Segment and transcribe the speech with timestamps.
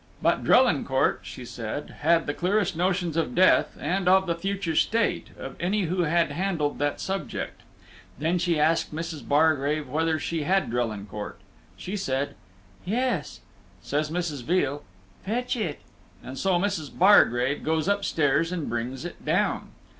[0.19, 5.27] But Drelincourt, she said, had the clearest notions of death and of the future state
[5.37, 7.61] of any who had handled that subject.
[8.17, 9.21] Then she asked Mrs.
[9.23, 11.37] Bargrave whether she had Drelincourt.
[11.77, 12.33] She said,
[12.83, 13.41] "Yes."
[13.83, 14.41] Says Mrs.
[14.43, 14.81] Veal,
[15.23, 15.81] "Fetch it."
[16.23, 16.89] And so Mrs.
[16.97, 19.69] Bargrave goes up stairs and brings it down.